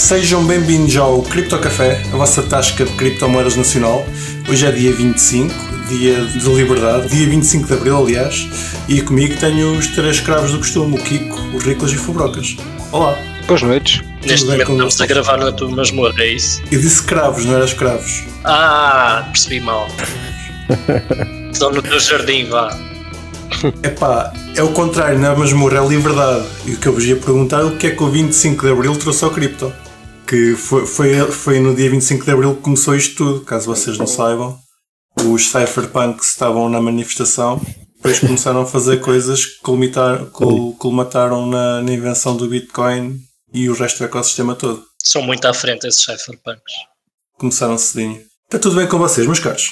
[0.00, 4.02] Sejam bem-vindos ao Cripto Café, a vossa tasca de criptomoedas nacional.
[4.48, 5.54] Hoje é dia 25,
[5.88, 8.48] dia de liberdade, dia 25 de abril, aliás,
[8.88, 12.56] e comigo tenho os três escravos do costume, o Kiko, o Riclas e o Fubrocas.
[12.90, 13.14] Olá!
[13.46, 14.00] Boas noites.
[14.24, 16.62] Neste bem momento com estamos a gravar na tua masmorra, é isso?
[16.72, 18.24] Eu disse escravos, não era escravos.
[18.42, 19.86] Ah, percebi mal.
[21.52, 22.76] Estão no teu jardim, vá.
[23.82, 26.46] Epá, é o contrário, na masmorra é liberdade.
[26.64, 28.72] E o que eu vos ia perguntar é o que é que o 25 de
[28.72, 29.70] abril trouxe ao cripto.
[30.30, 33.98] Que foi, foi, foi no dia 25 de abril que começou isto tudo, caso vocês
[33.98, 34.56] não saibam.
[35.24, 37.60] Os cypherpunks estavam na manifestação,
[37.96, 43.18] depois começaram a fazer coisas que colmitar- col- colmataram na, na invenção do Bitcoin
[43.52, 44.84] e o resto do ecossistema todo.
[45.02, 46.74] São muito à frente esses cypherpunks.
[47.36, 48.22] Começaram cedinho.
[48.44, 49.68] Está tudo bem com vocês, meus caros?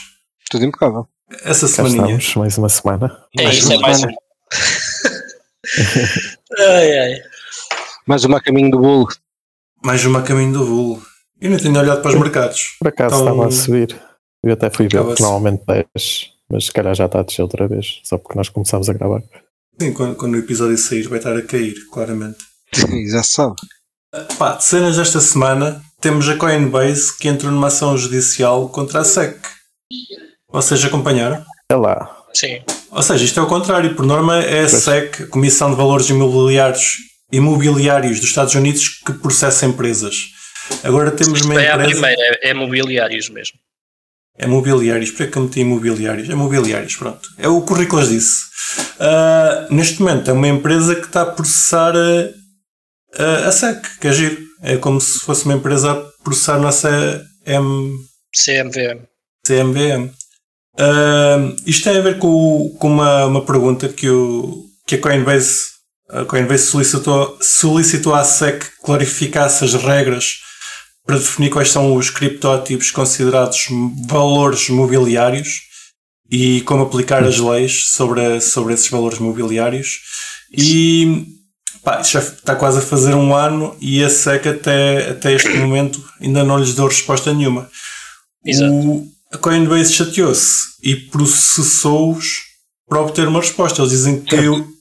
[0.50, 1.06] Tudo impecável.
[1.44, 1.94] Essa estamos,
[2.34, 3.24] mais uma semana.
[3.38, 4.16] É Mais isso, uma é mais semana.
[6.58, 6.62] um.
[6.62, 7.14] ai, ai.
[8.06, 9.06] Mais uma caminho do bolo.
[9.82, 11.02] Mais uma a caminho do vulgo.
[11.40, 12.76] Eu nem tenho olhado para os mercados.
[12.78, 13.96] Por acaso Então- estava a subir.
[14.42, 17.66] Eu até fui ver que normalmente 10, mas se calhar já está a descer outra
[17.68, 19.22] vez, só porque nós começámos a gravar.
[19.80, 22.38] Sim, quando, quando o episódio sair vai estar a cair, claramente.
[23.10, 23.54] Já se sabe.
[24.38, 29.04] Pá, de cenas desta semana, temos a Coinbase que entrou numa ação judicial contra a
[29.04, 29.38] SEC.
[30.50, 31.44] Vocês acompanharam?
[31.70, 32.16] É lá.
[32.32, 32.62] Sim.
[32.90, 33.94] Ou seja, isto é o contrário.
[33.94, 34.82] Por norma é a Pois.
[34.82, 36.96] SEC, a Comissão de Valores Imobiliários,
[37.30, 40.14] Imobiliários dos Estados Unidos, que processa empresas.
[40.82, 41.90] Agora temos uma É a empresa...
[41.90, 43.58] primeira, é, é mobiliários mesmo.
[44.36, 46.30] É mobiliários, para que eu meti imobiliários?
[46.30, 47.28] É mobiliários, pronto.
[47.36, 48.44] É o currículo disse.
[49.00, 54.08] Ah, neste momento é uma empresa que está a processar a, a, a SEC, que
[54.08, 54.48] é giro.
[54.62, 57.98] É como se fosse uma empresa a processar nossa M,
[58.36, 59.02] CMVM.
[59.44, 60.10] CMVM.
[60.78, 65.58] Ah, isto tem a ver com, com uma, uma pergunta que, o, que a Coinbase,
[66.11, 70.41] a Coinbase solicitou, solicitou à SEC que clarificasse as regras
[71.05, 73.67] para definir quais são os criptoativos considerados
[74.07, 75.63] valores mobiliários
[76.30, 80.01] e como aplicar as leis sobre, sobre esses valores mobiliários.
[80.52, 81.27] E
[81.83, 86.02] pá, já está quase a fazer um ano e a SEC até, até este momento
[86.20, 87.68] ainda não lhes deu resposta nenhuma.
[88.45, 88.73] Exato.
[88.73, 92.27] O, a Coinbase chateou-se e processou-os
[92.86, 93.80] para obter uma resposta.
[93.80, 94.36] Eles dizem que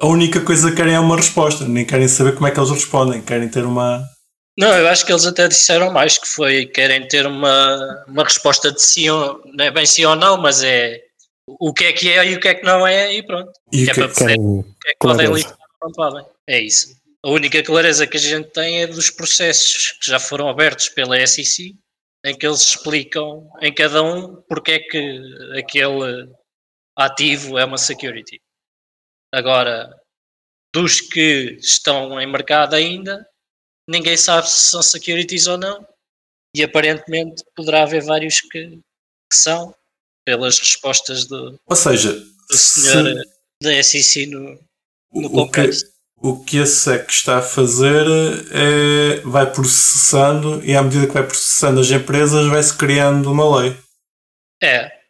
[0.00, 2.70] a única coisa que querem é uma resposta, nem querem saber como é que eles
[2.70, 4.02] respondem, querem ter uma.
[4.58, 8.72] Não, eu acho que eles até disseram mais, que foi, querem ter uma, uma resposta
[8.72, 11.00] de sim ou, não é bem sim ou não, mas é
[11.46, 13.50] o que é que é e o que é que não é e pronto.
[13.72, 15.92] E Que o é que- para perceber Quem, o que é que podem lidar não
[15.92, 16.24] podem.
[16.48, 16.96] É isso.
[17.24, 21.16] A única clareza que a gente tem é dos processos que já foram abertos pela
[21.26, 21.74] SEC,
[22.24, 25.20] em que eles explicam em cada um porque é que
[25.56, 26.28] aquele
[26.96, 28.40] ativo é uma security.
[29.34, 29.94] Agora,
[30.74, 33.26] dos que estão em mercado ainda,
[33.88, 35.86] ninguém sabe se são securities ou não,
[36.56, 38.68] e aparentemente poderá haver vários que,
[39.30, 39.74] que são,
[40.26, 43.14] pelas respostas do, Ou seja, do se- senhor
[43.62, 44.40] da SEC no,
[45.12, 45.92] no o, que, Congresso.
[46.16, 48.06] o que a SEC está a fazer
[48.52, 53.76] é vai processando e à medida que vai processando as empresas vai-se criando uma lei.
[54.62, 55.00] É.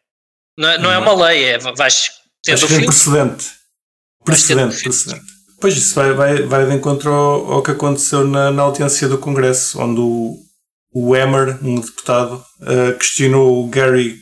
[0.59, 2.11] Não, é- não é uma lei, é vais
[2.43, 3.58] tendo Acho que é um precedente.
[4.33, 5.25] Precedente, precedente.
[5.61, 9.19] Pois isso vai, vai, vai de encontro ao, ao que aconteceu na, na audiência do
[9.19, 10.37] Congresso, onde o,
[10.93, 14.16] o Emmer, um deputado, eh, questionou o Gary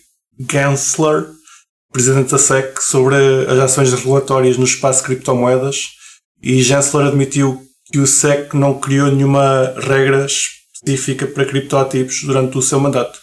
[0.51, 1.27] Gensler,
[1.93, 3.17] presidente da SEC, sobre
[3.49, 5.97] as ações regulatórias no espaço de criptomoedas
[6.43, 7.63] e Gensler admitiu
[7.93, 13.19] que o SEC não criou nenhuma regra específica para criptoativos durante o seu mandato.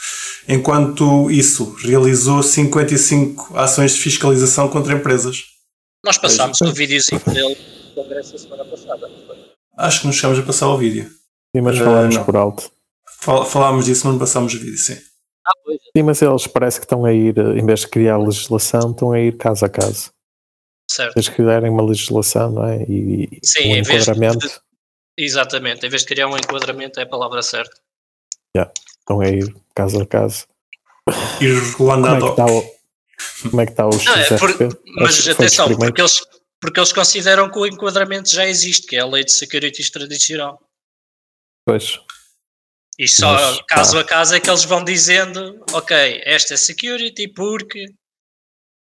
[0.48, 5.53] Enquanto isso, realizou 55 ações de fiscalização contra empresas.
[6.04, 7.58] Nós passámos o videozinho dele
[7.96, 9.08] no Congresso a semana passada.
[9.08, 9.36] não?
[9.78, 11.10] Acho que nos chegamos a passar o vídeo.
[11.56, 12.26] Sim, mas Eh, falámos não.
[12.26, 12.72] por alto.
[13.20, 14.98] Fal- Falámos disso, mas não passámos o vídeo, sim.
[15.46, 15.78] Ah, pois.
[15.96, 19.12] Sim, mas eles parece que estão a ir, eh, em vez de criar legislação, estão
[19.12, 20.12] a ir caso a caso.
[20.90, 21.16] Certo.
[21.16, 22.84] Eles criarem uma legislação, não é?
[22.84, 24.62] E, Sim, um em vez de- enquadramento,
[25.18, 25.86] Exatamente.
[25.86, 27.76] Em vez de criar um enquadramento, é a palavra certa.
[28.56, 30.46] estão a ir caso a caso.
[31.40, 31.98] Ir Como a
[33.50, 34.58] como é que está o Não, é por-
[34.96, 36.22] mas atenção, porque eles,
[36.62, 40.60] porque eles consideram que o enquadramento já existe, que é a lei de securities tradicional.
[41.66, 42.00] Pois,
[43.00, 44.02] E só Mas, caso pá.
[44.02, 47.86] a caso é que eles vão dizendo, ok, esta é security porque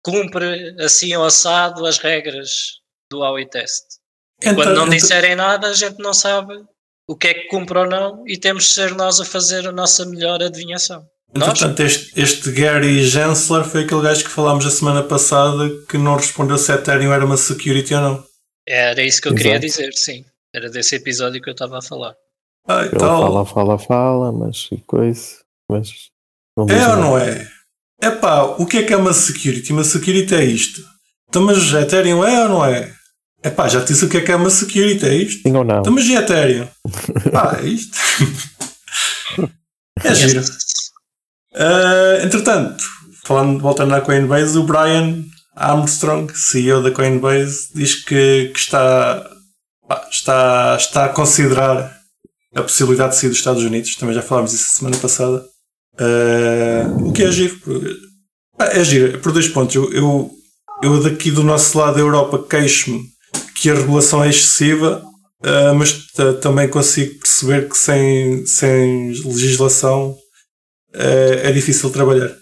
[0.04, 2.80] cumpre assim ou assado as regras
[3.12, 3.84] do AUI test.
[4.42, 6.54] Então, Quando não disserem nada, a gente não sabe
[7.10, 9.72] o que é que cumpre ou não e temos de ser nós a fazer a
[9.72, 11.06] nossa melhor adivinhação.
[11.34, 16.16] Entretanto, este, este Gary Gensler foi aquele gajo que falámos a semana passada que não
[16.16, 18.24] respondeu se a Ethereum era uma security ou não.
[18.68, 19.66] Era isso que eu queria Exato.
[19.66, 20.26] dizer, sim.
[20.54, 22.16] Era desse episódio que eu estava a falar.
[22.68, 23.22] Ah, e Ele tal.
[23.22, 25.38] fala, fala, fala, mas e coisa.
[25.72, 25.92] Mas
[26.58, 27.48] não É ou não é?
[28.02, 29.72] É pá, o que é que é uma security?
[29.72, 30.82] Uma security é isto.
[31.28, 32.92] Então, mas Ethereum é ou não é?
[33.44, 35.42] É pá, já te disse o que é que é uma security, é isto.
[35.48, 35.80] Sim ou não?
[35.80, 36.68] Então, mas e Ethereum?
[37.32, 37.98] Pá, é isto.
[40.04, 40.42] é giro.
[41.60, 42.82] Ah, entretanto,
[43.26, 45.24] falando, voltando à Coinbase, o Brian
[45.56, 49.30] Armstrong, CEO da Coinbase, diz que, que está,
[50.10, 51.94] está, está a considerar
[52.56, 53.96] a possibilidade de sair dos Estados Unidos.
[53.96, 55.44] Também já falámos isso semana passada.
[56.00, 57.60] Ah, o que é giro?
[58.58, 59.76] É giro, por dois pontos.
[59.76, 60.32] Eu, eu,
[60.82, 63.04] eu daqui do nosso lado da Europa queixo-me
[63.56, 65.04] que a regulação é excessiva,
[65.44, 70.16] ah, mas ta- também consigo perceber que sem, sem legislação
[70.94, 72.36] é, é difícil trabalhar.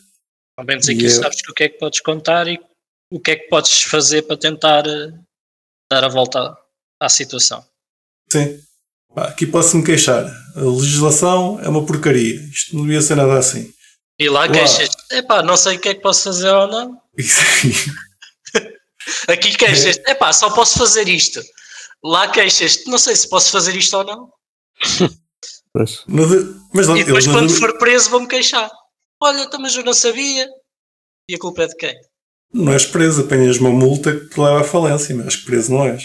[0.57, 2.59] Ao menos aqui eu- sabes que o que é que podes contar e
[3.11, 5.11] o que é que podes fazer para tentar eh,
[5.91, 6.57] dar a volta
[6.99, 7.63] à situação.
[8.31, 8.59] Sim.
[9.15, 10.25] Aqui posso-me queixar.
[10.55, 12.35] A legislação é uma porcaria.
[12.51, 13.71] Isto não devia ser nada assim.
[14.19, 14.51] E lá Uau.
[14.51, 17.01] queixas, epá, não sei o que é que posso fazer ou não.
[19.27, 21.41] Aqui queixas, epá, só posso fazer isto.
[22.03, 24.29] Lá queixas, não sei se posso fazer isto ou não.
[25.73, 26.03] Pois.
[26.77, 28.69] Mas E depois não quando for preso vou-me queixar.
[29.21, 30.47] Olha, então, mas eu não sabia.
[31.29, 31.95] E a culpa é de quem?
[32.53, 36.03] não és preso, apanhas uma multa que te leva à falência, mas preso não és.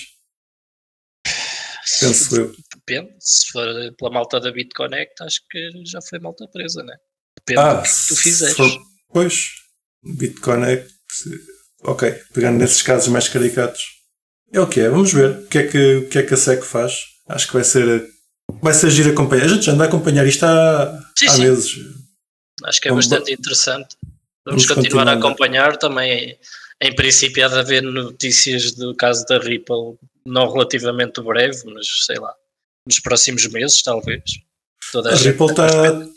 [2.00, 2.52] Penso eu.
[2.74, 3.66] Depende, se for
[3.96, 6.94] pela malta da BitConnect, acho que já foi malta presa, né?
[7.38, 8.56] Depende Ah, do que tu fizeres.
[8.56, 8.80] for-
[9.12, 9.34] Pois,
[10.02, 10.86] Bitcoin é.
[11.84, 13.82] Ok, pegando nesses casos mais caricatos.
[14.52, 16.36] É o que é, vamos ver o que é que, o que, é que a
[16.36, 16.94] SEC faz.
[17.28, 18.04] Acho que vai ser.
[18.60, 19.44] Vai ser giro acompanhar.
[19.44, 21.42] A gente já anda a acompanhar isto há, Sim, há sim.
[21.42, 21.72] meses.
[22.64, 23.96] Acho que é Vamos- bastante interessante.
[24.44, 25.28] Vamos, vamos continuar a continuar.
[25.30, 26.38] acompanhar também.
[26.82, 29.96] Em princípio, há de haver notícias do caso da Ripple,
[30.26, 32.34] não relativamente breve, mas sei lá,
[32.86, 34.22] nos próximos meses, talvez.
[34.90, 36.08] Toda a, A Ripple uma tá-.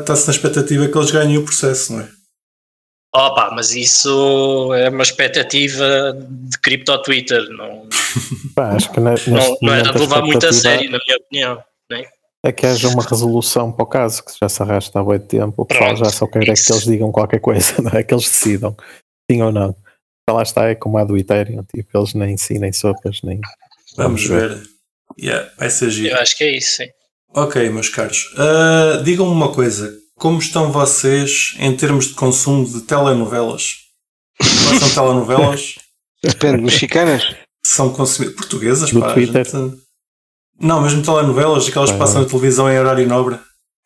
[0.00, 2.10] Está-se na expectativa que eles ganhem o processo, não é?
[3.14, 7.88] Opa, mas isso é uma expectativa de cripto Twitter, não,
[8.56, 10.98] Pá, acho que ne- neste não, não era momento de levar muito a sério, na
[11.06, 11.64] minha opinião.
[12.44, 15.62] É que haja uma resolução para o caso, que já se arrasta há muito tempo.
[15.62, 18.02] O pessoal Pronto, já só quer é que eles digam qualquer coisa, não é?
[18.02, 18.76] Que eles decidam,
[19.30, 19.74] sim ou não.
[20.22, 23.40] Então lá está, é como a do Ethereum, tipo, eles nem sim, nem sopas, nem.
[23.96, 24.60] Vamos ver.
[25.18, 26.14] Yeah, vai ser giro.
[26.14, 26.88] Eu acho que é isso, sim.
[27.34, 28.34] Ok, meus caros.
[28.36, 30.03] Ah, Digam-me uma coisa.
[30.16, 33.78] Como estão vocês em termos de consumo de telenovelas?
[34.78, 35.74] São telenovelas?
[36.22, 37.34] Depende, mexicanas?
[37.66, 39.10] São consumidas portuguesas, Do pá.
[39.10, 39.44] a Twitter?
[39.44, 39.76] gente-
[40.60, 43.38] Não, mesmo telenovelas, aquelas que passam na televisão em horário nobre.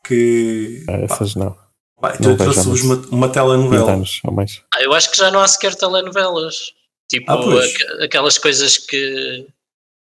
[0.05, 0.85] Que.
[0.89, 1.57] Ah, essas não.
[2.01, 3.93] Pá, então Não eu trouxe-vos uma, uma 20 telenovela.
[3.93, 4.63] anos ou mais.
[4.75, 6.73] Ah, eu acho que já não há sequer telenovelas.
[7.11, 7.35] Tipo, Ah,
[7.65, 9.47] aqu- aquelas coisas que,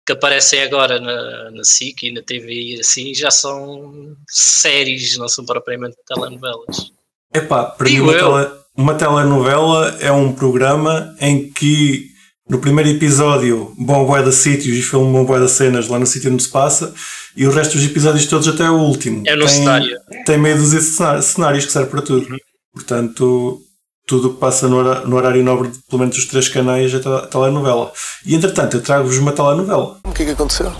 [0.05, 5.27] que aparecem agora na, na SIC e na TV e assim já são séries, não
[5.27, 6.91] são propriamente telenovelas.
[7.33, 8.33] Epá, para mim Digo uma, eu.
[8.45, 12.07] tele- uma telenovela é um programa em que
[12.47, 16.31] no primeiro episódio vão bué de sítios e filmam bué de cenas lá no sítio
[16.31, 16.93] onde se passa
[17.35, 19.23] e o resto dos episódios todos até o último.
[19.25, 19.97] É no tem, cenário.
[20.25, 22.29] Tem meio cená- cenários que serve para tudo.
[22.31, 22.37] Uhum.
[22.73, 23.59] Portanto,
[24.05, 26.93] tudo o que passa no, hora- no horário nobre de pelo menos os três canais
[26.93, 27.91] é tele- telenovela.
[28.25, 29.97] E entretanto, eu trago-vos uma telenovela.
[30.03, 30.71] O que é que aconteceu?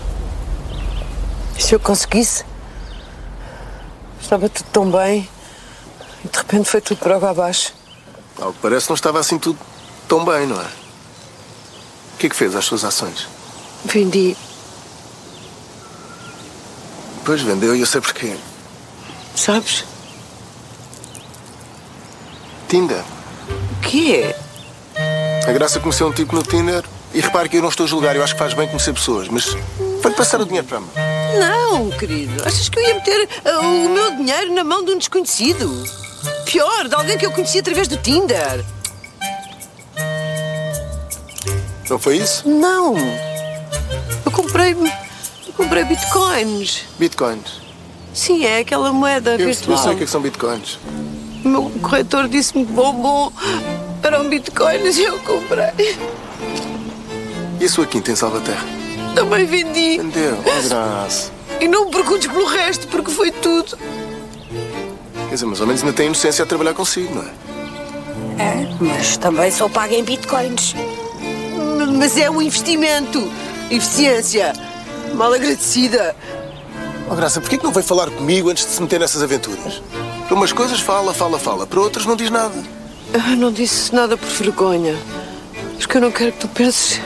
[1.58, 2.44] Se eu conseguisse,
[4.20, 5.28] estava tudo tão bem
[6.24, 7.72] e de repente foi tudo água abaixo.
[8.40, 9.58] Ao que parece, não estava assim tudo
[10.06, 10.64] tão bem, não é?
[12.14, 13.26] O que é que fez às suas ações?
[13.84, 14.36] Vendi.
[17.24, 18.36] Pois vendeu e eu sei porquê.
[19.34, 19.84] Sabes?
[22.68, 23.02] Tinder.
[23.86, 24.34] O quê?
[25.46, 26.82] A Graça conheceu um tipo no Tinder
[27.14, 29.28] e repare que eu não estou a julgar, eu acho que faz bem conhecer pessoas,
[29.28, 29.56] mas
[30.02, 30.88] foi passar o dinheiro para mim.
[31.38, 32.42] Não, querido.
[32.44, 35.84] Achas que eu ia meter ah, o meu dinheiro na mão de um desconhecido?
[36.44, 38.64] Pior, de alguém que eu conheci através do Tinder.
[41.88, 42.48] Não foi isso?
[42.48, 42.96] Não.
[44.24, 44.72] Eu comprei.
[45.46, 46.82] Eu comprei bitcoins.
[46.98, 47.60] Bitcoins.
[48.12, 49.78] Sim, é aquela moeda Eu, eu virtual.
[49.78, 50.80] sei o que, é que são bitcoins.
[51.46, 53.32] O meu corretor disse-me que bom, bom.
[54.02, 55.96] Eram bitcoins e eu comprei.
[57.60, 58.66] E a sua quinta em Salvaterra?
[59.14, 59.96] Também vendi.
[59.98, 60.36] Vendeu.
[60.40, 61.30] Oh, Graça.
[61.60, 63.78] E não me perguntes pelo resto, porque foi tudo.
[65.28, 68.42] Quer dizer, mas ao menos ainda tem inocência a trabalhar consigo, não é?
[68.42, 70.74] É, mas também só paga em bitcoins.
[71.96, 73.30] Mas é um investimento.
[73.70, 74.52] Eficiência.
[75.14, 76.16] Mal agradecida.
[77.08, 79.80] Oh, Graça, porquê que não veio falar comigo antes de se meter nessas aventuras?
[80.26, 81.66] Para umas coisas fala, fala, fala.
[81.66, 82.54] Para outras não diz nada.
[83.12, 84.94] Eu não disse nada por vergonha.
[85.78, 87.00] Porque eu não quero que tu penses.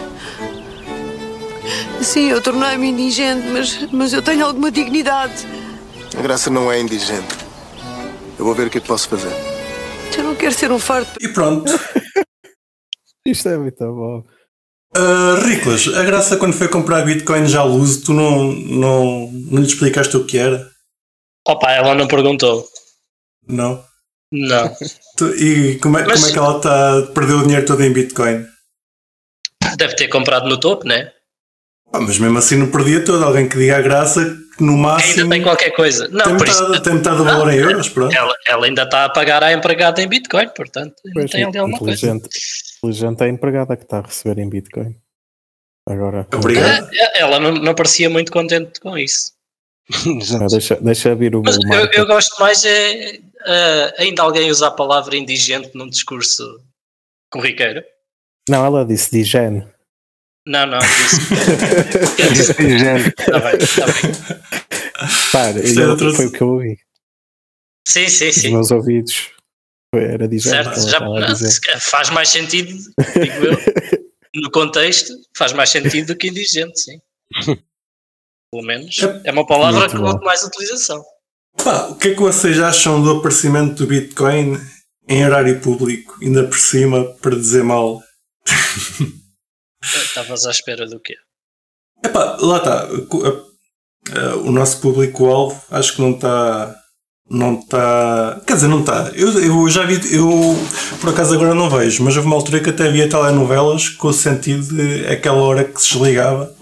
[2.01, 5.47] Sim, eu tornei-me indigente, mas, mas eu tenho alguma dignidade.
[6.17, 7.37] A Graça não é indigente.
[8.39, 9.31] Eu vou ver o que é que posso fazer.
[10.17, 11.11] Eu não quero ser um fardo.
[11.21, 11.71] E pronto.
[13.27, 14.25] Isto é muito bom.
[14.97, 19.67] Uh, Riclas, a graça quando foi comprar Bitcoin já uso, tu não, não, não lhe
[19.67, 20.69] explicaste o que era?
[21.47, 22.67] Opa, ela não perguntou.
[23.47, 23.85] Não?
[24.33, 24.75] Não.
[25.17, 27.93] Tu- e como é, Mas- como é que ela está perdeu o dinheiro todo em
[27.93, 28.47] Bitcoin?
[29.77, 31.13] Deve ter comprado no topo, né?
[31.93, 33.25] Ah, mas mesmo assim não perdia todo.
[33.25, 34.25] Alguém que diga a graça
[34.57, 36.07] que no Ainda máximo tem qualquer coisa.
[36.09, 36.63] Não, tem por isso.
[36.63, 38.15] metade, tem metade do valor em euros, pronto.
[38.15, 41.59] Ela, ela ainda está a pagar à empregada em Bitcoin, portanto, ainda Pois, tem ali
[41.59, 41.95] alguma coisa.
[42.07, 42.29] inteligente,
[42.85, 44.95] inteligente é a empregada que está a receber em Bitcoin.
[45.89, 46.89] Agora, Obrigado.
[46.95, 49.33] É, Ela não, não parecia muito contente com isso.
[49.93, 54.69] Ah, deixa, deixa vir o Mas eu, eu gosto mais é ah, ainda alguém usar
[54.69, 56.61] a palavra indigente num discurso
[57.31, 57.83] corriqueiro.
[58.49, 59.67] Não, ela disse digene.
[60.47, 61.21] Não, não, disse.
[63.19, 64.13] Está bem, está bem.
[65.33, 66.79] Para, Isto é eu- outro- foi o que eu ouvi.
[67.87, 68.51] Sim, sim, Os sim.
[68.53, 69.31] meus ouvidos
[69.95, 70.65] foi- era digene.
[70.65, 71.17] Certo, já, não,
[71.81, 73.59] faz mais sentido, digo eu,
[74.43, 77.01] no contexto, faz mais sentido do que indigente, sim.
[78.53, 80.25] Pelo menos é uma palavra Muito com bom.
[80.25, 81.03] mais utilização.
[81.63, 84.59] Pá, o que é que vocês acham do aparecimento do Bitcoin
[85.09, 88.01] em horário público, ainda por cima, para dizer mal?
[89.83, 91.15] Estavas à espera do quê?
[92.05, 92.89] Epá, lá está.
[94.45, 96.75] O nosso público-alvo acho que não está.
[97.29, 98.41] Não está.
[98.47, 99.13] Quer dizer, não está.
[99.15, 99.95] Eu, eu já vi.
[100.15, 100.29] Eu
[101.01, 104.13] por acaso agora não vejo, mas houve uma altura que até via telenovelas com o
[104.13, 106.53] sentido de aquela hora que se desligava,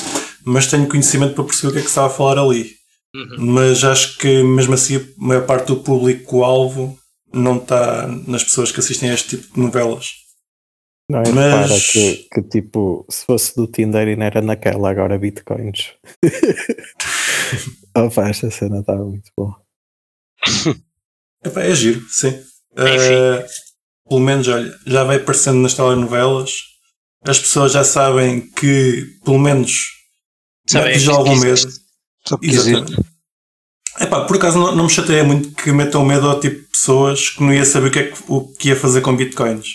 [0.49, 2.75] mas tenho conhecimento para perceber o que é que se estava a falar ali.
[3.15, 3.53] Uhum.
[3.53, 6.99] Mas acho que mesmo assim a maior parte do público-alvo
[7.33, 10.11] não está nas pessoas que assistem a este tipo de novelas.
[11.11, 14.91] Não, é Mas- repara que, que tipo, se fosse do Tinder e não era naquela,
[14.91, 15.95] agora bitcoins.
[17.97, 19.61] Opa, esta cena estava muito boa.
[21.45, 22.39] Epá, é giro, sim.
[22.77, 23.47] Eh,
[24.09, 26.53] pelo menos, olha, já vai aparecendo nas telenovelas.
[27.23, 29.98] As pessoas já sabem que, pelo menos,
[30.69, 31.71] Sabem já que algum medo.
[32.27, 32.39] Só.
[34.01, 37.31] Epá, por acaso não, não me chateia muito que metam medo ao tipo de pessoas
[37.31, 39.67] que não ia saber o que, é que, o que ia fazer com bitcoins.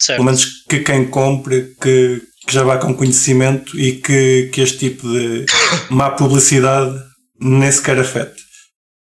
[0.00, 0.18] Certo.
[0.18, 4.78] Pelo menos que quem compre, que, que já vá com conhecimento e que, que este
[4.78, 5.44] tipo de
[5.90, 6.98] má publicidade
[7.40, 8.48] nem sequer afete.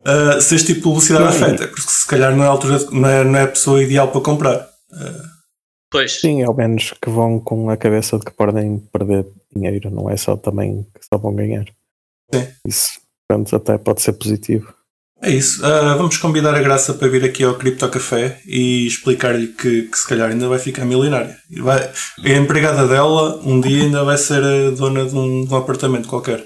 [0.04, 2.50] Ah, se este tipo de publicidade Não, afeta, é porque se calhar não é a,
[2.50, 4.68] altura, não é, não é a pessoa ideal para comprar.
[5.94, 9.24] Pois, Sim, ao menos que vão com a cabeça de que podem perder
[9.54, 11.64] dinheiro, não é só também que só vão ganhar.
[12.34, 12.48] Sim.
[12.66, 14.74] Isso, portanto, até pode ser positivo.
[15.22, 15.64] É isso.
[15.64, 19.96] Ah, vamos convidar a Graça para vir aqui ao Cripto Café e explicar-lhe que, que
[19.96, 21.38] se calhar ainda vai ficar milionária.
[21.62, 21.90] Vai-
[22.24, 26.08] a empregada dela um dia ainda vai ser a dona de um, de um apartamento
[26.08, 26.44] qualquer.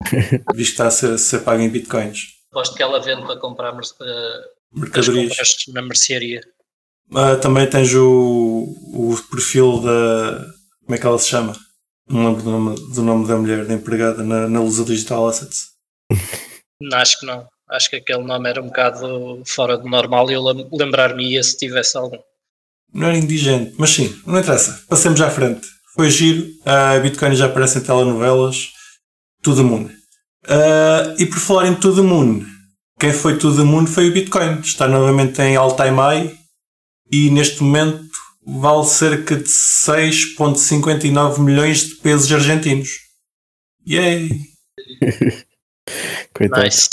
[0.54, 2.28] Visto que está a ser, a ser pago em bitcoins.
[2.52, 3.94] gosto que ela vende para comprar as
[4.74, 5.36] Mercadorias.
[5.68, 6.40] na mercearia.
[7.14, 10.46] Ah, também tens o, o perfil da.
[10.84, 11.54] Como é que ela se chama?
[12.08, 15.68] Não lembro do nome, do nome da mulher, da empregada na, na Lusa Digital Assets.
[16.80, 17.46] Não, acho que não.
[17.70, 21.56] Acho que aquele nome era um bocado fora do normal e eu lem- lembrar-me-ia se
[21.56, 22.18] tivesse algum.
[22.92, 24.84] Não era indigente, mas sim, não interessa.
[24.88, 25.66] Passemos à frente.
[25.94, 28.68] Foi giro, a Bitcoin já aparece em telenovelas.
[29.42, 29.88] The Moon.
[30.46, 32.44] Ah, e por falar em the Moon,
[32.98, 34.60] quem foi the Moon foi o Bitcoin.
[34.60, 36.41] Está novamente em all-time high
[37.12, 38.10] e neste momento
[38.44, 42.88] vale cerca de 6,59 milhões de pesos argentinos.
[43.86, 44.30] Yay!
[46.34, 46.62] Coitado.
[46.62, 46.88] Nice.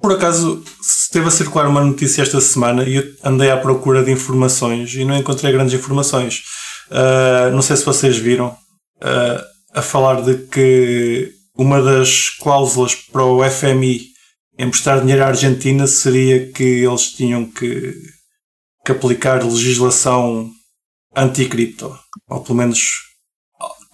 [0.00, 4.12] Por acaso, esteve a circular uma notícia esta semana e eu andei à procura de
[4.12, 6.42] informações e não encontrei grandes informações.
[6.90, 8.56] Ah, não sei se vocês viram
[9.00, 14.02] ah, a falar de que uma das cláusulas para o FMI
[14.58, 17.94] emprestar dinheiro à Argentina seria que eles tinham que,
[18.86, 20.50] que aplicar legislação
[21.14, 21.98] anti-cripto.
[22.28, 22.80] Ou pelo menos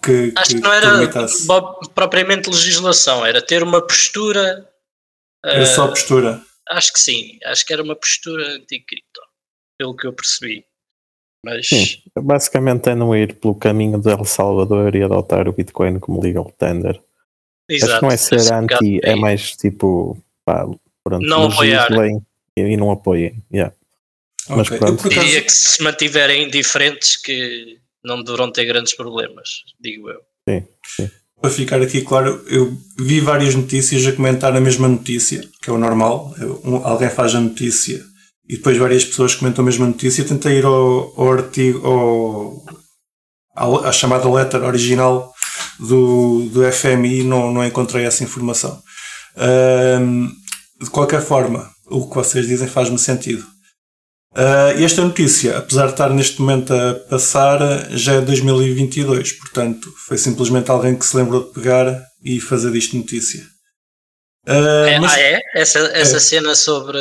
[0.02, 1.46] que, Acho que que não era permitasse.
[1.94, 4.68] propriamente legislação, era ter uma postura.
[5.44, 6.40] Era eh, só postura.
[6.70, 9.20] Acho que sim, acho que era uma postura anti-cripto,
[9.78, 10.64] pelo que eu percebi.
[11.44, 15.98] Mas Sim, basicamente é não ir pelo caminho de El Salvador e adotar o Bitcoin
[15.98, 16.94] como legal tender.
[16.96, 17.04] Acho
[17.68, 19.20] exato, que não é ser anti, é aí.
[19.20, 20.64] mais tipo, pá,
[21.02, 21.88] pronto, Não apoiar.
[22.56, 23.42] e, e não apoiem.
[23.52, 23.74] Yeah.
[24.48, 24.78] Mas Ok.
[24.78, 24.92] pronto.
[24.92, 29.48] Eu, por acaso- Diria que se mantiverem indiferentes que não deverão ter grandes problemas,
[29.80, 30.20] digo eu.
[31.40, 35.72] para ficar aqui claro, eu vi várias notícias a comentar a mesma notícia, que é
[35.72, 36.32] o normal.
[36.64, 38.00] Um- alguém faz a notícia
[38.48, 40.24] e depois várias pessoas comentam a mesma notícia.
[40.24, 42.64] Tentei ir ao, ao artigo, ao,
[43.84, 45.32] à, à chamada letter original
[45.80, 48.80] do, do FMI não, não encontrei essa informação.
[49.36, 50.28] Ahm,
[50.80, 53.44] de qualquer forma, o que vocês dizem faz-me sentido.
[54.34, 57.58] Ah, e esta notícia, apesar de estar neste momento a passar,
[57.90, 62.96] já é 2022, portanto, foi simplesmente alguém que se lembrou de pegar e fazer disto
[62.96, 63.44] notícia.
[64.46, 65.40] Ah, É, mas- ah, é?
[65.54, 66.20] Essa, essa É.
[66.20, 66.98] cena sobre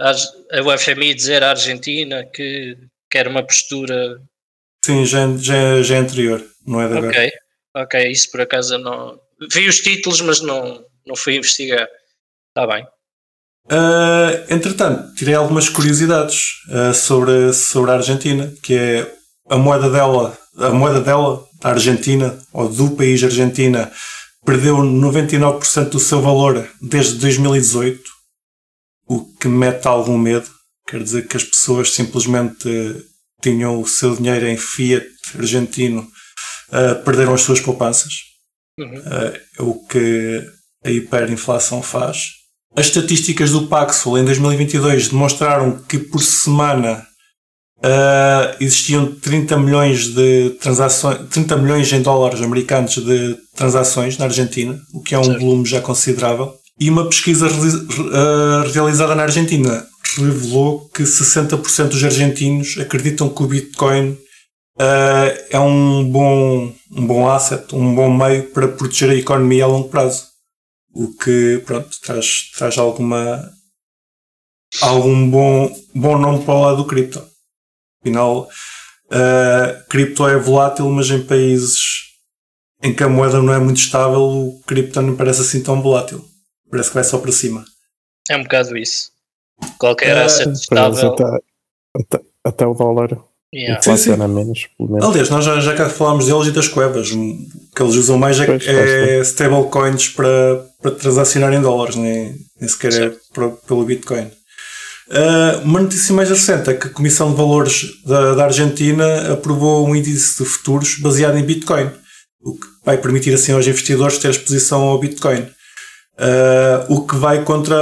[0.00, 2.76] a, a FMI dizer à Argentina que
[3.10, 4.18] quer uma postura.
[4.84, 7.08] Sim, já, já, já é anterior, não é de agora.
[7.08, 7.32] Ok,
[7.76, 9.18] ok, isso por acaso não.
[9.52, 11.86] Vi os títulos, mas não, não fui investigar.
[12.48, 12.86] Está bem.
[13.66, 19.14] Uh, entretanto, tirei algumas curiosidades uh, sobre, sobre a Argentina, que é
[19.48, 23.90] a moeda dela, a moeda dela, a Argentina, ou do país Argentina,
[24.44, 28.02] perdeu 99% do seu valor desde 2018,
[29.08, 30.48] o que mete algum medo.
[30.86, 33.02] Quer dizer que as pessoas simplesmente uh,
[33.40, 35.06] tinham o seu dinheiro em fiat
[35.38, 36.06] argentino,
[36.68, 38.12] uh, perderam as suas poupanças.
[38.78, 38.94] Uhum.
[39.56, 40.46] É o que
[40.84, 42.43] a hiperinflação faz.
[42.76, 47.06] As estatísticas do Paxful em 2022 demonstraram que por semana
[47.82, 54.78] ah, existiam 30 milhões de transações, 30 milhões em dólares americanos de transações na Argentina,
[54.92, 55.40] o que é um Certo.
[55.40, 56.52] volume já considerável.
[56.80, 63.46] E uma pesquisa ah, realizada na Argentina revelou que 60% dos argentinos acreditam que o
[63.46, 64.16] Bitcoin
[64.80, 69.68] ah, é um bom, um bom asset, um bom meio para proteger a economia a
[69.68, 70.33] longo prazo.
[70.94, 73.52] O que, pronto, traz, traz alguma,
[74.80, 77.22] algum bom, bom nome para o lado do cripto.
[78.00, 78.48] Afinal,
[79.10, 82.04] ah, cripto é volátil, mas em países
[82.82, 86.24] em que a moeda não é muito estável, o cripto não parece assim tão volátil.
[86.70, 87.64] Parece que vai só para cima.
[88.28, 89.10] É um bocado isso.
[89.78, 91.12] Qualquer Ah, asset estável.
[91.12, 91.24] até,
[91.96, 93.18] até, até o dólar
[93.54, 93.78] yeah.
[93.78, 95.08] inflaciona menos, pelo menos.
[95.08, 97.10] Aliás, nós já, já cá falámos deles e das cuevas.
[97.10, 97.14] O
[97.74, 102.68] que eles usam mais é, Pois, é stablecoins para, para transacionar em dólares, nem, nem
[102.68, 103.12] sequer é
[103.66, 104.30] pelo Bitcoin.
[105.10, 109.88] Ah, uma notícia mais recente é que a Comissão de Valores da, da Argentina aprovou
[109.88, 111.90] um índice de futuros baseado em Bitcoin,
[112.42, 115.48] o que vai permitir assim aos investidores ter exposição ao Bitcoin.
[116.18, 117.74] Ah, o que vai contra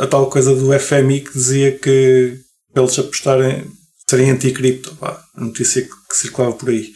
[0.00, 2.38] a tal coisa do FMI que dizia que
[2.74, 3.62] eles apostarem
[4.08, 6.92] serem anticripto, a notícia que, que circulava por aí.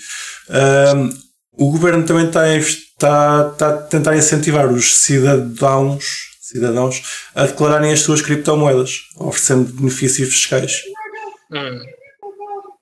[0.48, 1.10] Ahm,
[1.52, 6.04] o governo também está a, inves- está, está a tentar incentivar os cidadãos,
[6.40, 7.02] cidadãos
[7.34, 10.72] a declararem as suas criptomoedas, oferecendo benefícios fiscais.
[11.52, 11.80] Hum,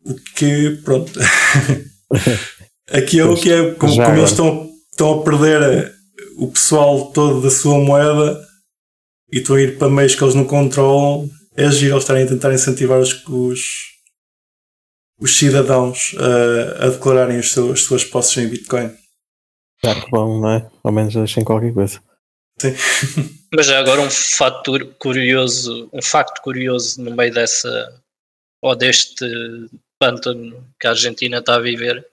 [0.07, 1.13] O que, pronto.
[2.91, 5.93] Aqui é o que é, como, como eles estão, estão a perder
[6.39, 8.41] o pessoal todo da sua moeda
[9.31, 12.29] e estão a ir para meios que eles não controlam, é giro eles estarem a
[12.29, 13.61] tentar incentivar os, os,
[15.19, 18.97] os cidadãos a, a declararem as suas, as suas posses em Bitcoin.
[19.85, 20.71] Já que vão, não é?
[20.83, 22.03] Ao menos deixem qualquer coisa.
[22.61, 22.75] Sim.
[23.55, 28.03] Mas já agora um fator curioso, um facto curioso no meio dessa
[28.63, 29.25] ou deste
[30.01, 32.07] pântano que a Argentina está a viver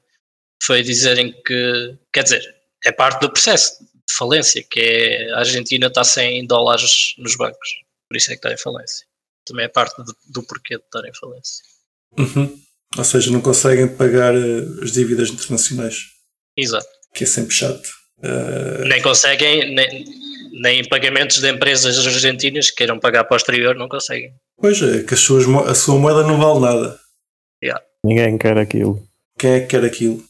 [0.63, 5.87] foi dizerem que, quer dizer, é parte do processo de falência, que é a Argentina
[5.87, 9.05] está sem dólares nos bancos, por isso é que está em falência.
[9.45, 11.63] Também é parte do, do porquê de estar em falência.
[12.17, 12.64] Uhum.
[12.97, 15.95] Ou seja, não conseguem pagar eh, as dívidas internacionais,
[16.57, 16.87] Exato.
[17.13, 17.89] que é sempre chato.
[18.23, 20.05] Eh, Nem conseguem, nem,
[20.61, 24.33] nem em pagamentos de empresas argentinas que queiram pagar para o exterior, não conseguem.
[24.57, 26.99] pois é, que as suas a sua moeda não vale nada.
[28.05, 29.03] Ninguém quer aquilo.
[29.37, 30.23] Quem é que quer aquilo?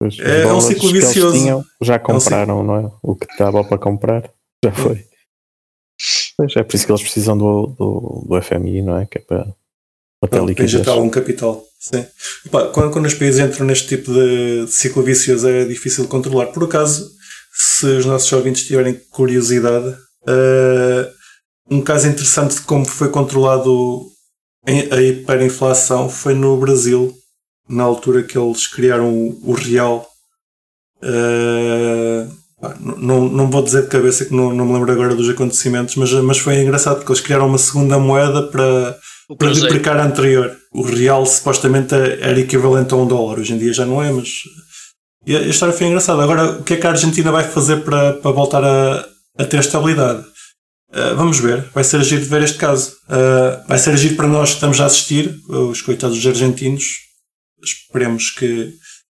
[0.00, 1.36] Pois, É- é um ciclo vicioso.
[1.38, 2.90] tinham, já um ciclo- compraram, não é?
[3.02, 4.32] O que estava para comprar
[4.64, 5.04] já foi.
[6.36, 9.04] Pois é por isso que eles precisam do, do, do FMI, não é?
[9.06, 9.54] Que é para,
[10.20, 10.70] para ter liquidez.
[10.70, 11.62] já algum capital.
[11.78, 12.04] Sim.
[12.50, 16.46] Quando, quando os países entram neste tipo de, ciclo vicioso é difícil de controlar.
[16.46, 17.08] Por acaso,
[17.54, 21.10] se os nossos ouvintes tiverem curiosidade, eh,
[21.70, 24.06] um caso interessante de como foi controlado
[24.90, 27.14] a hiperinflação foi no Brasil,
[27.68, 30.06] na altura que eles criaram o, o real.
[31.02, 32.26] Eh,
[32.60, 35.94] pá, não, não vou dizer de cabeça que não, não me lembro agora dos acontecimentos,
[35.94, 39.68] mas, mas foi engraçado porque eles criaram uma segunda moeda para, O para Cruzeiro.
[39.68, 40.56] duplicar a anterior.
[40.72, 44.28] O real supostamente era equivalente a um dólar, hoje em dia já não é, mas
[45.26, 46.22] e a história foi engraçada.
[46.22, 49.06] Agora, o que é que a Argentina vai fazer para, para voltar a,
[49.38, 50.24] a ter estabilidade?
[50.90, 52.96] Uh, vamos ver, vai ser agir de ver este caso.
[53.04, 56.82] Uh, vai ser agir para nós que estamos a assistir, os coitados dos argentinos.
[57.62, 58.72] Esperemos que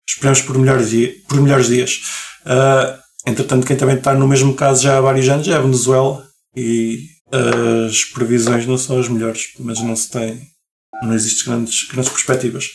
[0.10, 2.02] esperemos por melhores, dia, por melhores dias.
[2.46, 6.28] Uh, entretanto, quem também está no mesmo caso já há vários anos é a Venezuela
[6.58, 10.42] e as previsões não são as melhores, mas não se tem,
[11.02, 12.66] não existem grandes, grandes perspectivas.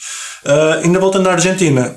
[0.45, 1.97] Uh, ainda voltando à Argentina,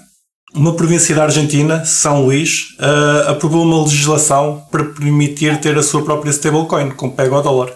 [0.53, 6.03] uma província da Argentina, São Luís, uh, aprovou uma legislação para permitir ter a sua
[6.03, 7.69] própria stablecoin, com pego ao dólar,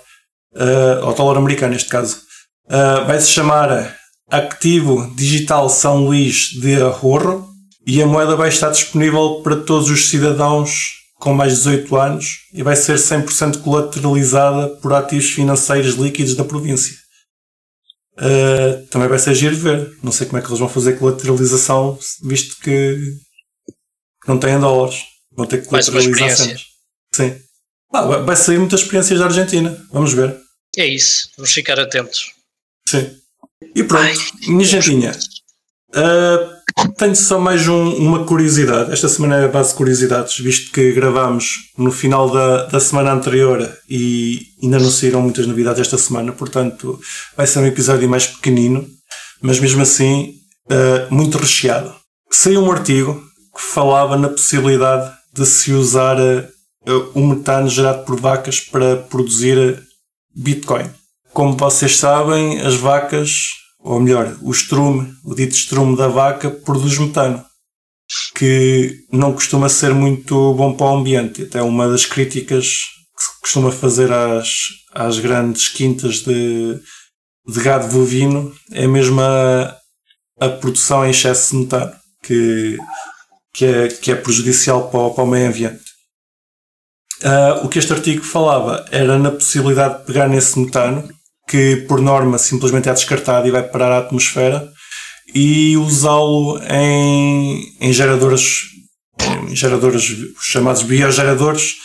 [0.56, 2.18] uh, ao dólar americano neste caso.
[2.66, 3.96] Uh, vai se chamar
[4.30, 7.48] Activo Digital São Luís de Ahorro
[7.86, 12.26] e a moeda vai estar disponível para todos os cidadãos com mais de 18 anos
[12.54, 16.98] e vai ser 100% colateralizada por ativos financeiros líquidos da província.
[18.18, 19.98] Uh, também vai ser giro de ver.
[20.04, 23.00] Não sei como é que eles vão fazer colateralização, visto que
[24.28, 25.02] não têm dólares.
[25.32, 26.62] Vão ter que colateralizar sempre.
[27.14, 27.42] Sim.
[27.94, 29.82] Ah, vai sair muitas experiências da Argentina.
[29.94, 30.38] Vamos ver.
[30.78, 31.30] É isso.
[31.38, 32.34] Vamos ficar atentos.
[32.86, 33.18] Sim.
[33.74, 35.12] E pronto, Ai, minha gentinha.
[35.96, 36.53] Uh,
[36.98, 38.92] tenho só mais um, uma curiosidade.
[38.92, 43.12] Esta semana é a base de curiosidades, visto que gravámos no final da, da semana
[43.12, 47.00] anterior e ainda não saíram muitas novidades esta semana, portanto
[47.36, 48.86] vai ser um episódio mais pequenino,
[49.42, 50.36] mas mesmo assim
[50.70, 51.94] uh, muito recheado.
[52.32, 53.22] Saiu um artigo
[53.56, 59.82] que falava na possibilidade de se usar uh, o metano gerado por vacas para produzir
[60.36, 60.90] Bitcoin.
[61.34, 66.98] Como vocês sabem, as vacas ou melhor, o estrume, o dito estrume da vaca, produz
[66.98, 67.44] metano,
[68.34, 71.44] que não costuma ser muito bom para o ambiente.
[71.44, 72.66] Até uma das críticas
[73.16, 74.50] que se costuma fazer às,
[74.94, 76.80] às grandes quintas de,
[77.46, 79.78] de gado bovino é mesmo a,
[80.40, 81.94] a produção em excesso de metano,
[82.24, 82.78] que,
[83.54, 85.84] que, é, que é prejudicial para o, para o meio ambiente.
[87.22, 91.08] Uh, o que este artigo falava era na possibilidade de pegar nesse metano
[91.48, 94.68] que por norma simplesmente é descartado e vai parar à atmosfera
[95.34, 98.74] e usá-lo em, em geradores
[99.50, 100.04] em geradores
[100.42, 101.76] chamados biogeradores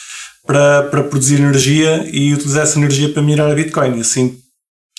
[0.47, 4.39] para, para produzir energia e utilizar essa energia para minerar a Bitcoin e assim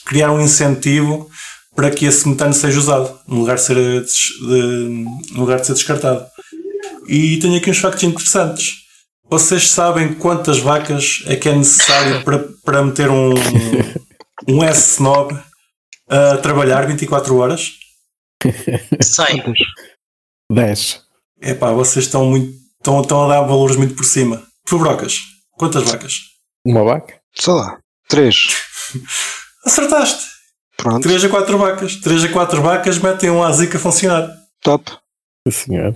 [0.05, 1.29] criar um incentivo
[1.75, 5.73] para que esse metano seja usado no lugar de ser, de, no lugar de ser
[5.73, 6.25] descartado.
[7.07, 8.73] E tenho aqui uns factos interessantes.
[9.29, 13.33] Vocês sabem quantas vacas é que é necessário para, para meter um,
[14.49, 15.41] um S9
[16.07, 17.73] a trabalhar 24 horas?
[19.01, 19.43] 100.
[20.51, 21.05] 10.
[21.41, 22.57] É pá, vocês estão muito.
[22.79, 24.41] Estão, estão a dar valores muito por cima.
[24.65, 25.19] Fubrocas,
[25.51, 26.13] quantas vacas?
[26.65, 27.19] Uma vaca?
[27.35, 28.35] Sei lá, 3.
[29.65, 30.25] Acertaste.
[30.77, 31.03] Pronto.
[31.03, 31.95] 3 a 4 vacas.
[31.97, 34.33] 3 a 4 vacas metem um ASIC a funcionar.
[34.61, 34.89] Top.
[35.47, 35.95] Sim, senhor.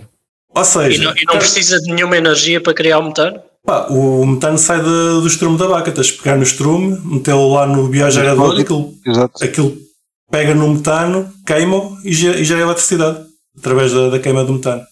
[0.50, 1.02] Ou seja.
[1.02, 3.42] E não, e não precisa de nenhuma energia para criar o metano?
[3.64, 7.50] Pá, o metano sai de, do estrume da vaca, tens de pegar no estrume, metê-lo
[7.50, 8.92] lá no biogerador, aquilo,
[9.40, 9.76] aquilo
[10.30, 13.24] pega no metano, queima e gera, e gera eletricidade
[13.56, 14.82] através da, da, queima do metano.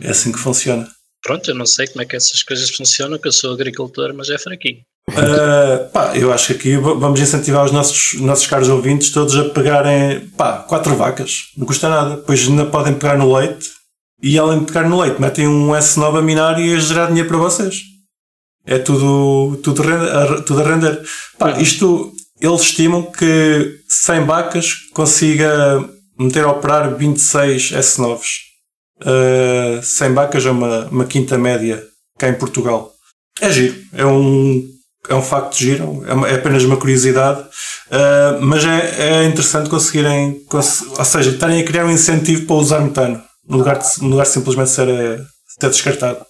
[0.00, 0.88] É assim que funciona.
[1.22, 4.30] Pronto, eu não sei como é que essas coisas funcionam, que eu sou agricultor, mas
[4.30, 4.80] é fraquinho.
[5.10, 9.50] Uh, pá, eu acho que aqui vamos incentivar os nossos, nossos caros ouvintes todos a
[9.50, 12.16] pegarem pá, quatro vacas, não custa nada.
[12.16, 13.68] Depois ainda podem pegar no leite
[14.22, 17.28] e além de pegar no leite, metem um S9 a minar e a gerar dinheiro
[17.28, 17.93] para vocês.
[18.66, 21.02] É tudo, tudo, render, tudo a render.
[21.38, 25.84] Pá, isto, eles estimam que 100 vacas consiga
[26.18, 28.20] meter a operar 26 S9s.
[29.00, 31.82] Uh, 100 vacas é uma, uma quinta média
[32.18, 32.92] cá em Portugal.
[33.40, 34.64] É giro, é um,
[35.08, 39.24] é um facto de giro, é, uma, é apenas uma curiosidade, uh, mas é, é
[39.24, 43.78] interessante conseguirem, cons ou seja, estarem a criar um incentivo para usar metano, no lugar
[43.78, 45.20] de, no lugar de simplesmente ser, eh,
[45.60, 46.24] ser descartado.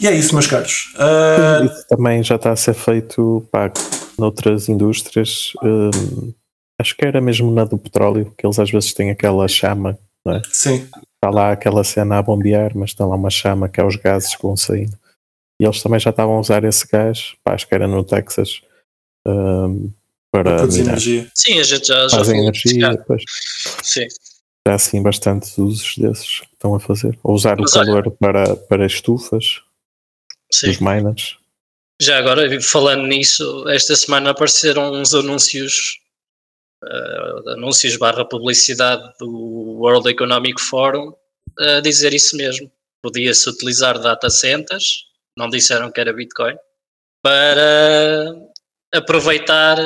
[0.00, 0.94] E é isso, meus caros.
[0.96, 1.64] Uh...
[1.66, 3.72] Isso também já está a ser feito pá,
[4.18, 5.52] noutras indústrias.
[5.62, 6.32] Um,
[6.80, 10.36] acho que era mesmo na do petróleo, que eles às vezes têm aquela chama, não
[10.36, 10.42] é?
[10.50, 10.88] Sim.
[11.14, 14.34] Está lá aquela cena a bombear, mas está lá uma chama que é os gases
[14.34, 14.98] que vão saindo.
[15.60, 18.60] E eles também já estavam a usar esse gás, pá, acho que era no Texas,
[19.26, 19.92] um,
[20.32, 21.30] para, produzir energia.
[21.34, 23.22] Sim, a gente já, já Fazem energia depois.
[23.82, 24.08] Sim.
[24.66, 27.18] Já assim bastantes usos desses que estão a fazer.
[27.22, 29.60] Ou usar mas o calor olha, para, para estufas.
[30.52, 30.66] Sim.
[30.68, 31.36] dos miners.
[32.00, 36.00] Já agora, falando nisso, esta semana apareceram uns anúncios,
[36.82, 39.30] uh, anúncios barra publicidade do
[39.78, 41.14] World Economic Forum
[41.58, 42.70] a dizer isso mesmo.
[43.02, 45.04] Podia-se utilizar data centers,
[45.36, 46.56] não disseram que era Bitcoin,
[47.22, 48.34] para
[48.92, 49.78] aproveitar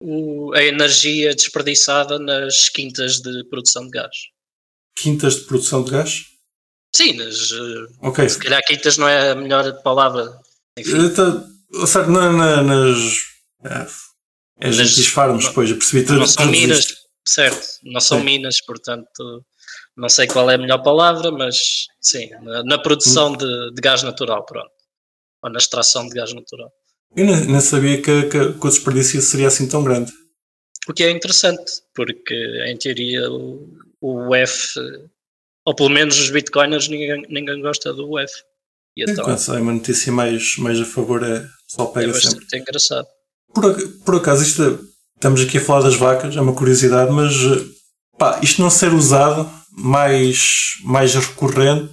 [0.00, 4.16] o, a energia desperdiçada nas quintas de produção de gás.
[4.96, 6.33] Quintas de produção de gás?
[6.94, 8.28] Sim, nas, eh, okay.
[8.28, 10.38] se calhar quintas não é a melhor palavra.
[10.78, 12.98] Seja, na, na, nas.
[13.64, 13.86] É,
[14.60, 16.20] é nas farms, pois, eu percebi tudo.
[16.20, 16.86] Não são minas,
[17.26, 18.24] certo, não são sim.
[18.24, 19.44] minas, portanto,
[19.96, 23.36] não sei qual é a melhor palavra, mas sim, na, na produção hum.
[23.36, 24.70] de, de, gás natural, pronto.
[25.42, 26.70] Ou na extração de gás natural.
[27.16, 30.12] Eu nem, nem sabia que, que, que o desperdício seria assim tão grande.
[30.88, 32.34] O que é interessante, porque
[32.66, 33.68] em teoria o,
[34.00, 34.78] o F
[35.66, 38.32] Ou pelo menos os bitcoiners ninguém, ninguém gosta do UF.
[38.96, 42.30] E então sai uma notícia mais, mais a favor, é, pessoal é pega sempre.
[42.40, 43.06] bastante engraçado.
[43.52, 44.78] Por, por acaso, isto, é-
[45.16, 47.64] estamos aqui a falar das vacas, é uma curiosidade, mas eh,
[48.18, 51.90] pá, isto não ser usado mais, mais recorrente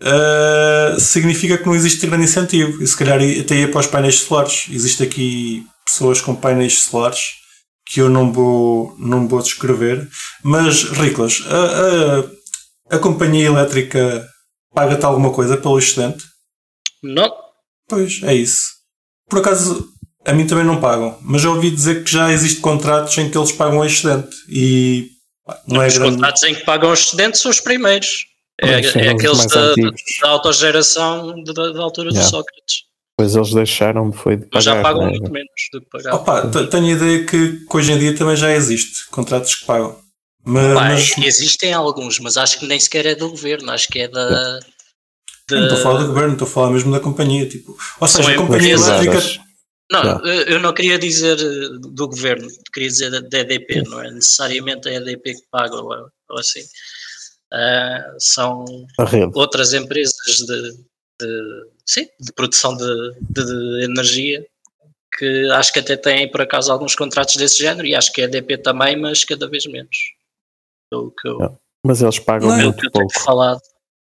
[0.00, 2.82] eh, significa que não existe grande incentivo.
[2.82, 4.66] E se calhar até ia para os painéis solares.
[4.70, 7.20] Existe aqui pessoas com painéis solares
[7.86, 10.08] que eu não vou, não vou descrever.
[10.42, 11.56] Mas, Riclas, a,
[12.20, 12.24] a,
[12.92, 14.26] a companhia elétrica
[14.74, 16.24] paga-te alguma coisa pelo excedente?
[17.02, 17.30] Não,
[17.88, 18.70] Pois, é isso.
[19.28, 19.86] Por acaso,
[20.24, 23.36] a mim também não pagam, mas eu ouvi dizer que já existe contratos em que
[23.36, 25.10] eles pagam o excedente e
[25.66, 26.12] não é os grande.
[26.14, 28.24] contratos em que pagam os excedentes são os primeiros.
[28.60, 32.26] É, é os aqueles da, da, autogeração da, da altura Yeah.
[32.26, 32.82] do Sócrates.
[33.18, 35.10] Depois eles deixaram de foi de Mas já pagar, pagam né?
[35.10, 36.20] muito menos do que pagavam.
[36.20, 39.66] Opa, te- tenho a ideia que, que hoje em dia também já existe contratos que
[39.66, 39.98] pagam.
[40.44, 44.00] Mas, Pá, mas Existem alguns, mas acho que nem sequer é do governo, acho que
[44.00, 44.58] é da.
[45.50, 47.48] não estou a falar do governo, estou a falar mesmo da companhia.
[47.48, 49.06] Tipo, ou São seja, a companhia empresas.
[49.06, 49.44] elétrica.
[49.92, 50.18] não, Já.
[50.48, 54.94] eu não queria dizer eh, do governo, queria dizer da, EDP, não é necessariamente a
[54.94, 55.90] EDP que paga ou,
[56.30, 56.62] ou assim.
[57.52, 58.64] Ah, são
[59.34, 60.72] outras empresas de,
[61.20, 62.84] de- sim, de produção de,
[63.30, 64.44] de- de energia
[65.18, 68.24] que acho que até têm por acaso alguns contratos desse género e acho que a
[68.24, 69.96] EDP também, mas cada vez menos.
[70.92, 73.60] Pelo que eu, Não, Mas eles pagam Não, é muito pouco falado.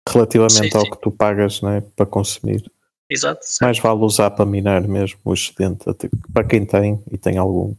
[0.09, 0.91] relativamente Sim, ao sim.
[0.91, 2.69] que tu pagas né, para consumir.
[3.09, 3.41] Exato.
[3.61, 5.85] Mais vale usar para minar mesmo o excedente,
[6.33, 7.75] para quem tem e tem algum.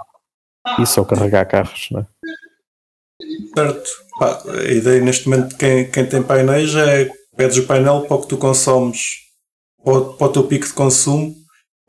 [0.80, 2.06] Isso ou carregar carros, né?
[3.54, 3.90] Certo.
[4.18, 8.16] Pá, a ideia neste momento de quem, quem tem painéis é pedes o painel para
[8.16, 8.98] o que tu consomes
[9.84, 11.36] para o, para o teu pico de consumo,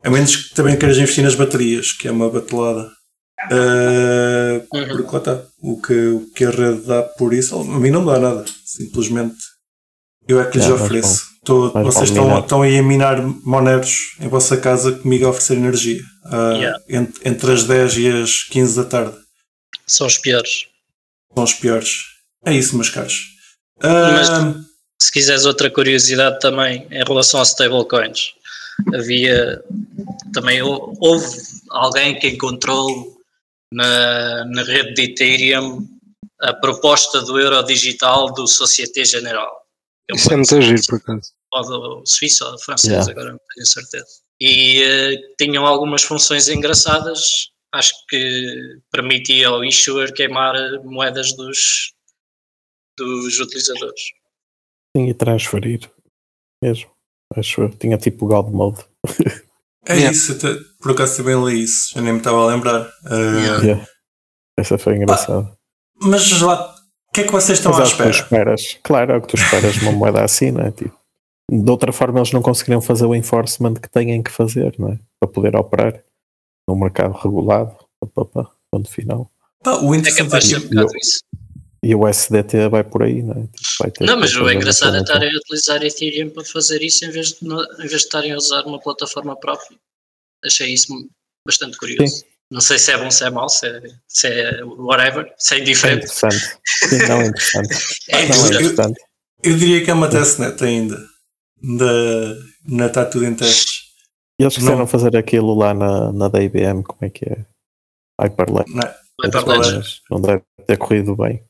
[0.03, 2.91] a menos que também queiras investir nas baterias, que é uma batelada.
[3.51, 4.87] Ah, Uhum.
[4.87, 5.43] porque lá está.
[5.61, 8.45] O que, o que a rede dá por isso, a mim não dá nada.
[8.65, 9.35] Simplesmente
[10.27, 11.33] eu é que lhes É, ofereço.
[11.43, 16.01] Tô- vocês estão, aí a minar moneros em vossa casa comigo a oferecer energia.
[16.25, 16.79] Ah, Yeah.
[16.87, 19.17] entre, entre as 10 e as 15 da tarde.
[19.85, 20.67] São os piores.
[21.35, 21.89] São os piores.
[22.45, 23.25] É isso, meus caros.
[23.81, 24.53] Ah,
[25.01, 28.31] Se quiseres outra curiosidade também em relação a stablecoins,
[28.93, 29.61] havia
[30.33, 31.27] também hou- houve
[31.69, 33.12] alguém que encontrou
[33.73, 35.87] na, na rede de Ethereum
[36.41, 39.51] a proposta do euro digital do Société Générale.
[40.07, 41.31] que é Isso é muito giro, por acaso.
[41.53, 41.63] ou
[42.01, 43.11] do suíço ou francês, Yeah.
[43.11, 44.05] agora não tenho certeza.
[44.41, 51.93] E eh, tinham algumas funções engraçadas, acho que permitia ao issuer queimar eh, moedas dos,
[52.97, 54.01] dos utilizadores.
[54.97, 55.89] Sim, e transferir
[56.61, 56.91] mesmo.
[57.35, 57.69] Acho eu.
[57.77, 58.85] Tinha tipo o God Mode.
[59.87, 60.11] é Yeah.
[60.11, 60.37] isso,
[60.83, 62.91] por acaso também li isso, já nem me estava a lembrar.
[63.05, 63.87] Ah, Yeah.
[64.59, 65.51] Essa foi engraçada.
[65.99, 66.75] Mas lá,
[67.09, 68.53] o que é que vocês estão Mas à é que tu espera?
[68.53, 68.79] esperas.
[68.83, 70.71] Claro, é o que tu esperas numa moeda assim, não é?
[70.71, 70.95] Tipo,
[71.51, 74.99] de outra forma, eles não conseguiriam fazer o enforcement que têm que fazer, não é?
[75.19, 76.03] Para poder operar
[76.67, 77.75] num mercado regulado.
[77.99, 79.31] Pá, pá, pá, ponto final.
[79.63, 81.19] Pá, o É interessante capaz de ser aqui, um bocado isso.
[81.85, 83.41] E o SDT vai por aí, não é?
[83.47, 86.81] Tipo, vai ter Não, mas o engraçado é uma estarem a utilizar Ethereum para fazer
[86.81, 89.77] isso em vez de, em vez de estarem a usar uma plataforma própria.
[90.45, 90.87] Achei isso
[91.47, 92.07] bastante curioso.
[92.17, 92.25] Sim.
[92.51, 95.57] Não sei se é bom, se é mau, se é, se é whatever, se é
[95.57, 96.05] É indiferente.
[96.05, 96.59] interessante.
[96.89, 97.75] Sim, não é interessante.
[98.09, 98.55] É Não é interessante.
[98.63, 99.01] interessante.
[99.43, 100.97] eu diria que é uma testnet ainda.
[101.61, 101.91] Da,
[102.69, 103.83] ainda está tudo em testes.
[104.39, 104.87] E eles quiseram Não.
[104.87, 107.45] fazer aquilo lá na, na da IBM, como é que é?
[108.21, 108.75] Hyperledger.
[108.75, 108.99] Não é?
[109.23, 109.75] Hyperledger.
[109.77, 111.43] Mas Não deve ter corrido bem.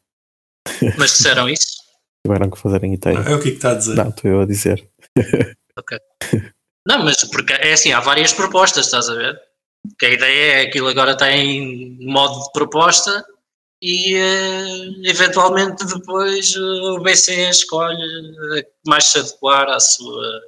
[0.97, 1.77] Mas disseram isso?
[2.25, 3.23] Tiveram que fazer em Ethereum.
[3.23, 3.95] É o que é que está a dizer.
[3.95, 4.87] Não, estou eu a dizer.
[6.87, 9.39] Não, mas porque é assim, há várias propostas, estás a ver?
[9.97, 13.25] Que a ideia é que aquilo agora tem modo de proposta
[13.81, 18.01] e eh, eventualmente depois eh, o BCE escolhe
[18.57, 20.41] a que mais se adequar à sua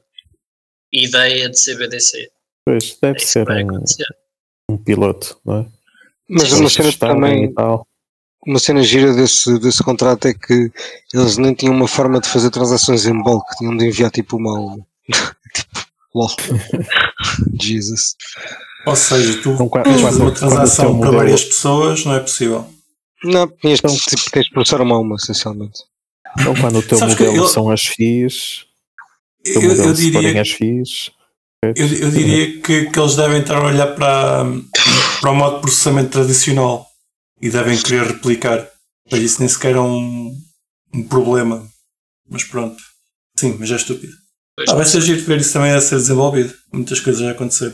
[0.91, 2.31] ideia de CBDC.
[2.65, 5.65] Pois, É deve que ser um, um piloto, não é?
[6.29, 7.53] Mas uma cena também,
[8.47, 10.71] uma cena gira desse, desse contrato é que
[11.13, 14.57] eles nem tinham uma forma de fazer transações em bulk, tinham de enviar tipo uma
[14.57, 14.87] a uma.
[15.53, 15.84] tipo,
[16.15, 16.29] lol.
[17.61, 18.15] Jesus.
[18.85, 22.19] Ou seja, tu Então, quando- quando- fazer uma transação para modelo- várias pessoas, não é
[22.19, 22.67] possível.
[23.23, 25.79] Não, tinhas, Então- tipo, tens de processar uma a uma, essencialmente.
[26.39, 28.65] Então, quando o teu modelo eu- são as FIIs,
[29.43, 31.09] Eu, modelo eu diria, as FIIs,
[31.63, 34.43] eu, eu diria que, que eles devem estar a olhar para,
[35.21, 36.85] para o modo de processamento tradicional
[37.41, 38.67] e devem querer replicar.
[39.11, 40.35] Mas isso nem sequer é um,
[40.93, 41.67] um problema.
[42.29, 42.77] Mas pronto.
[43.39, 44.13] Sim, mas é estúpido.
[44.69, 46.53] Ah, vai ser giro ver isso também a ser desenvolvido.
[46.71, 47.73] Muitas coisas a acontecer.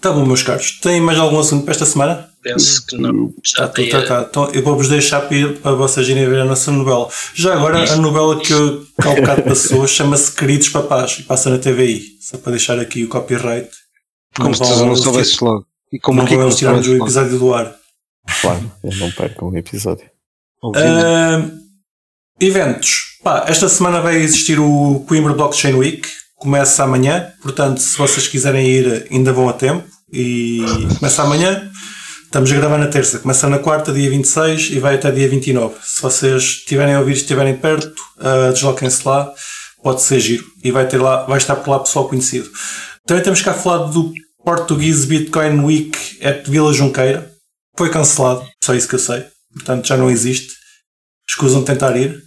[0.00, 0.80] Tá bom, meus caros.
[0.80, 2.32] Tem mais algum assunto para esta semana?
[2.42, 3.32] penso que não.
[3.44, 4.26] Já Tá, tá, tá.
[4.28, 7.08] Então, eu vou-vos deixar para, vocês irem ver a nossa novela.
[7.34, 11.50] Já agora, a novela que, eu, que um bocado passou chama-se Queridos Papás e passa
[11.50, 12.18] na TVI.
[12.20, 13.70] Só para deixar aqui o copyright.
[14.36, 15.64] Como se não soubesses logo.
[15.92, 17.74] E como não aqui vão eles tirarmos o episódio do ar.
[18.40, 20.10] Claro, eu não perco um episódio.
[20.74, 21.48] Ah,
[22.40, 23.18] eventos.
[23.22, 26.08] Pá, esta semana vai existir o Coimbra Blockchain Week.
[26.42, 27.32] Começa amanhã.
[27.40, 29.86] Portanto, se vocês quiserem ir, ainda vão a tempo.
[30.12, 30.60] E
[30.98, 31.70] começa amanhã.
[32.24, 33.20] Estamos a gravar na terça.
[33.20, 35.76] Começa na quarta, dia 26 e vai até dia 29.
[35.84, 39.32] Se vocês estiverem a ouvir estiverem perto, ah, desloquem-se lá.
[39.84, 40.44] Pode ser giro.
[40.64, 42.50] E vai, ter lá, vai estar por lá pessoal conhecido.
[43.06, 44.12] Também temos cá falado do
[44.44, 47.30] Portuguese Bitcoin Week at Vila Junqueira.
[47.78, 48.44] Foi cancelado.
[48.64, 49.26] Só isso que eu sei.
[49.54, 50.54] Portanto, já não existe.
[51.28, 52.20] Escusam de tentar ir.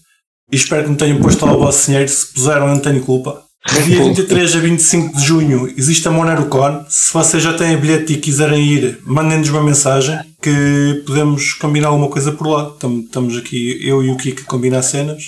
[0.50, 2.08] E espero que me tenham posto lá o vosso dinheiro.
[2.08, 3.45] Se puseram, eu não tenho culpa.
[3.74, 6.86] No dia 23 a 25 de junho existe a MoneroCon.
[6.88, 12.10] Se vocês já têm bilhete e quiserem ir, mandem-nos uma mensagem que podemos combinar alguma
[12.10, 12.70] coisa por lá.
[12.80, 15.24] Tam- Estamos aqui, eu e o Kiko, a combinar cenas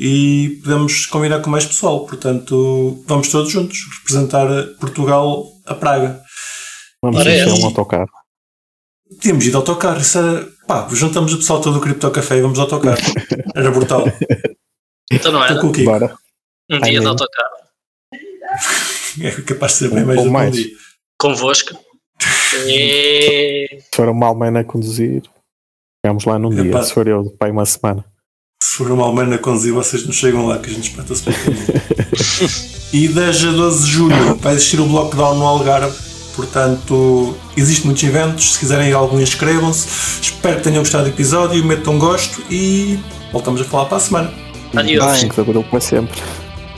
[0.00, 2.06] e podemos combinar com mais pessoal.
[2.06, 4.48] Portanto, vamos todos juntos representar
[4.80, 6.20] Portugal a Praga.
[7.02, 7.52] Vamos encher é.
[7.52, 8.08] um autocarro.
[9.20, 10.00] Tínhamos ido ao autocarro.
[10.00, 12.98] Isso era, pá, juntamos o pessoal todo do Cripto Café e vamos ao autocarro.
[13.54, 14.04] Era brutal.
[15.12, 15.90] Então não Estou era com o Kiko.
[15.90, 16.16] Bora.
[16.70, 17.56] Um dia de autocarro
[19.22, 20.54] É capaz de ser bem mais ou do que um mais.
[20.54, 20.70] dia.
[21.20, 21.78] convosco.
[22.66, 23.68] E...
[23.90, 25.22] Se for uma almena a conduzir,
[26.04, 26.82] chegamos lá num dia.
[26.82, 28.04] Se for eu, pai, uma semana.
[28.62, 31.36] Se for uma almena a conduzir, vocês não chegam lá, que a gente espeta-se pelo
[31.44, 31.66] caminho.
[32.92, 35.96] E 10 a 12 de julho vai existir o Blockdown no Algarve.
[36.34, 38.52] Portanto, existem muitos eventos.
[38.54, 40.20] Se quiserem ir a algum, inscrevam-se.
[40.22, 42.98] Espero que tenham gostado do episódio, metam um gosto e
[43.32, 44.32] voltamos a falar para a semana.
[44.76, 45.04] Adiós.
[45.04, 45.20] Bem.
[45.22, 46.16] 5 de abril para sempre.